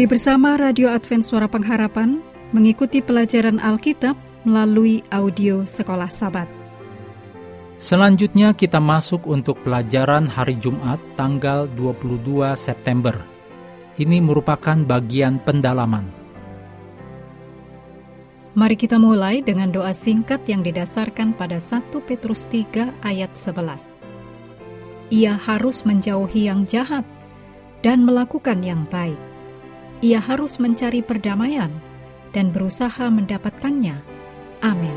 [0.00, 2.24] Mari bersama Radio Advent Suara Pengharapan
[2.56, 4.16] mengikuti pelajaran Alkitab
[4.48, 6.48] melalui audio Sekolah Sabat.
[7.76, 12.16] Selanjutnya kita masuk untuk pelajaran hari Jumat tanggal 22
[12.56, 13.12] September.
[14.00, 16.08] Ini merupakan bagian pendalaman.
[18.56, 25.12] Mari kita mulai dengan doa singkat yang didasarkan pada 1 Petrus 3 ayat 11.
[25.12, 27.04] Ia harus menjauhi yang jahat
[27.84, 29.28] dan melakukan yang baik
[30.00, 31.68] ia harus mencari perdamaian
[32.32, 34.00] dan berusaha mendapatkannya.
[34.64, 34.96] Amin.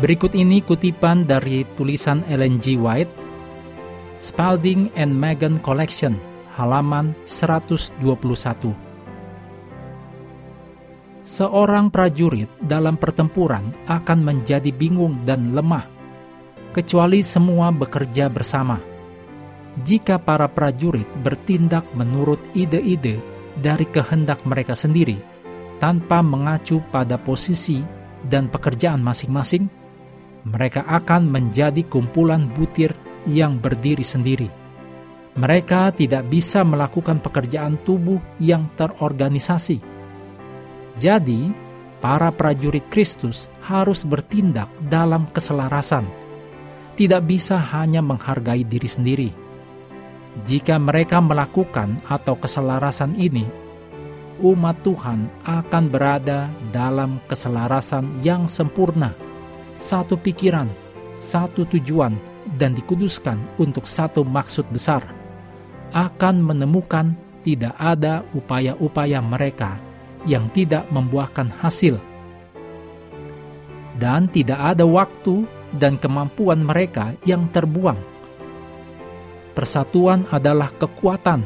[0.00, 2.80] Berikut ini kutipan dari tulisan Ellen G.
[2.80, 3.12] White,
[4.16, 6.16] Spalding and Megan Collection,
[6.56, 8.89] halaman 121
[11.30, 15.86] seorang prajurit dalam pertempuran akan menjadi bingung dan lemah,
[16.74, 18.82] kecuali semua bekerja bersama.
[19.86, 23.22] Jika para prajurit bertindak menurut ide-ide
[23.54, 25.22] dari kehendak mereka sendiri,
[25.78, 27.78] tanpa mengacu pada posisi
[28.26, 29.70] dan pekerjaan masing-masing,
[30.50, 32.90] mereka akan menjadi kumpulan butir
[33.30, 34.50] yang berdiri sendiri.
[35.38, 39.89] Mereka tidak bisa melakukan pekerjaan tubuh yang terorganisasi
[41.00, 41.48] jadi,
[42.04, 46.04] para prajurit Kristus harus bertindak dalam keselarasan,
[46.92, 49.30] tidak bisa hanya menghargai diri sendiri.
[50.44, 53.48] Jika mereka melakukan atau keselarasan ini,
[54.44, 59.16] umat Tuhan akan berada dalam keselarasan yang sempurna,
[59.72, 60.68] satu pikiran,
[61.16, 62.12] satu tujuan,
[62.60, 65.00] dan dikuduskan untuk satu maksud besar.
[65.96, 69.89] Akan menemukan tidak ada upaya-upaya mereka
[70.28, 71.96] yang tidak membuahkan hasil,
[74.00, 75.44] dan tidak ada waktu
[75.76, 78.00] dan kemampuan mereka yang terbuang.
[79.54, 81.44] Persatuan adalah kekuatan.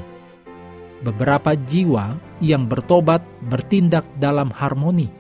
[1.05, 5.13] Beberapa jiwa yang bertobat bertindak dalam harmoni,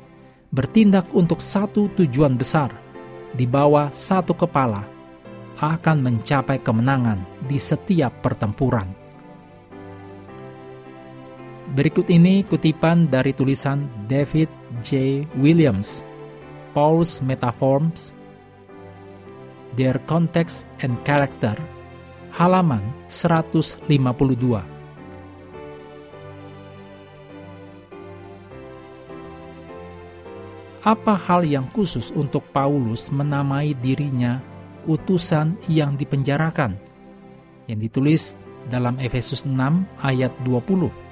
[0.49, 2.73] bertindak untuk satu tujuan besar,
[3.37, 4.87] di bawah satu kepala,
[5.61, 9.04] akan mencapai kemenangan di setiap pertempuran.
[11.75, 14.47] Berikut ini kutipan dari tulisan David
[14.87, 15.27] J.
[15.35, 16.07] Williams,
[16.71, 18.15] Paul's Metaforms,
[19.75, 21.59] Their Context and Character,
[22.31, 22.79] halaman
[23.11, 23.91] 152.
[30.87, 34.39] Apa hal yang khusus untuk Paulus menamai dirinya
[34.87, 36.79] utusan yang dipenjarakan?
[37.67, 38.23] Yang ditulis
[38.71, 39.59] dalam Efesus 6
[39.99, 41.03] ayat 20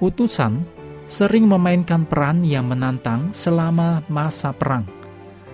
[0.00, 0.64] utusan
[1.04, 4.86] sering memainkan peran yang menantang selama masa perang,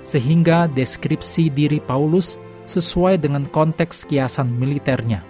[0.07, 5.23] sehingga deskripsi diri Paulus sesuai dengan konteks kiasan militernya.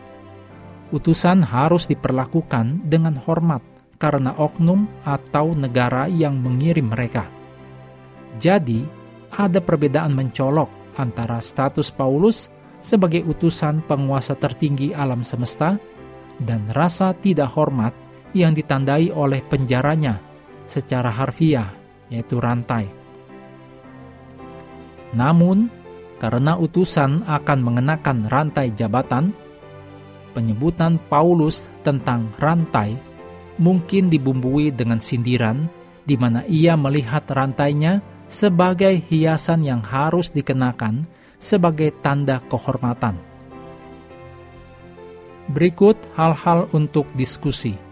[0.90, 3.60] Utusan harus diperlakukan dengan hormat
[3.96, 7.26] karena oknum atau negara yang mengirim mereka.
[8.36, 8.84] Jadi,
[9.32, 10.68] ada perbedaan mencolok
[11.00, 12.48] antara status Paulus
[12.80, 15.80] sebagai utusan penguasa tertinggi alam semesta
[16.40, 17.92] dan rasa tidak hormat
[18.34, 20.18] yang ditandai oleh penjaranya
[20.66, 21.70] secara harfiah,
[22.10, 22.90] yaitu rantai.
[25.14, 25.70] Namun,
[26.18, 29.30] karena utusan akan mengenakan rantai jabatan,
[30.34, 32.96] penyebutan Paulus tentang rantai
[33.56, 35.68] mungkin dibumbui dengan sindiran
[36.04, 41.08] di mana ia melihat rantainya sebagai hiasan yang harus dikenakan
[41.40, 43.16] sebagai tanda kehormatan.
[45.46, 47.85] Berikut hal-hal untuk diskusi.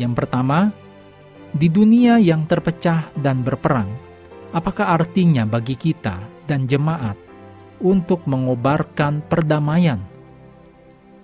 [0.00, 0.72] Yang pertama,
[1.52, 3.92] di dunia yang terpecah dan berperang,
[4.56, 7.20] apakah artinya bagi kita dan jemaat
[7.84, 10.00] untuk mengobarkan perdamaian?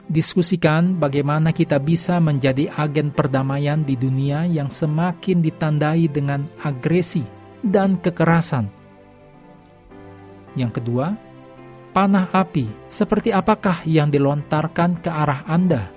[0.06, 7.24] Diskusikan bagaimana kita bisa menjadi agen perdamaian di dunia yang semakin ditandai dengan agresi
[7.64, 8.68] dan kekerasan.
[10.52, 11.16] Yang kedua,
[11.96, 15.95] panah api seperti apakah yang dilontarkan ke arah Anda?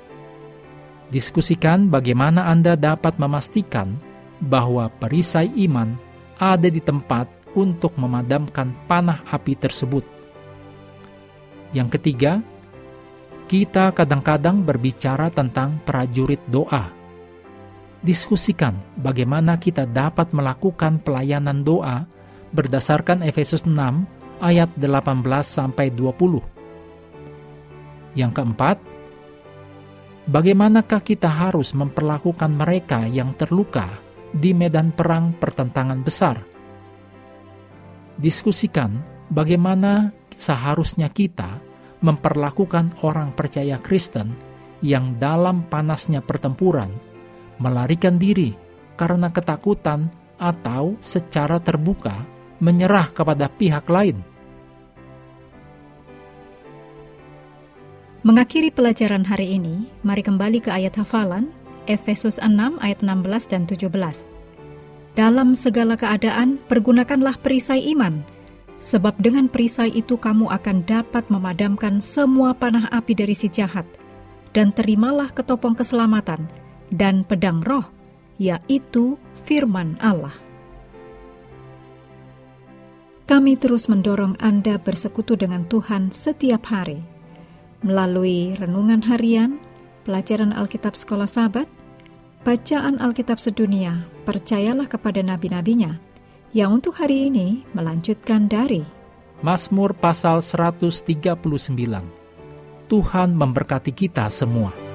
[1.09, 3.97] Diskusikan bagaimana Anda dapat memastikan
[4.45, 5.97] bahwa perisai iman
[6.37, 7.25] ada di tempat
[7.57, 10.05] untuk memadamkan panah api tersebut.
[11.73, 12.45] Yang ketiga,
[13.49, 16.93] kita kadang-kadang berbicara tentang prajurit doa.
[18.05, 22.05] Diskusikan bagaimana kita dapat melakukan pelayanan doa
[22.53, 23.73] berdasarkan Efesus 6
[24.45, 26.39] ayat 18 sampai 20.
[28.13, 28.77] Yang keempat,
[30.29, 33.89] bagaimanakah kita harus memperlakukan mereka yang terluka
[34.29, 36.37] di medan perang pertentangan besar?
[38.21, 39.01] Diskusikan
[39.33, 41.57] bagaimana seharusnya kita
[42.05, 44.31] memperlakukan orang percaya Kristen
[44.79, 46.93] yang dalam panasnya pertempuran
[47.59, 48.55] melarikan diri
[48.95, 50.07] karena ketakutan
[50.39, 52.23] atau secara terbuka
[52.63, 54.23] menyerah kepada pihak lain.
[58.19, 61.55] Mengakhiri pelajaran hari ini, mari kembali ke ayat hafalan
[61.87, 62.51] Efesus 6
[62.83, 63.87] ayat 16 dan 17.
[65.15, 68.19] Dalam segala keadaan, pergunakanlah perisai iman,
[68.83, 73.87] sebab dengan perisai itu kamu akan dapat memadamkan semua panah api dari si jahat,
[74.51, 76.51] dan terimalah ketopong keselamatan
[76.91, 77.87] dan pedang roh,
[78.35, 79.15] yaitu
[79.47, 80.35] firman Allah.
[83.31, 87.18] Kami terus mendorong Anda bersekutu dengan Tuhan setiap hari
[87.85, 89.59] melalui renungan harian,
[90.03, 91.67] pelajaran Alkitab sekolah sahabat,
[92.43, 95.99] bacaan Alkitab sedunia, percayalah kepada nabi-nabinya,
[96.55, 98.81] yang untuk hari ini melanjutkan dari
[99.39, 101.39] Mazmur pasal 139.
[102.89, 104.88] Tuhan memberkati kita semua.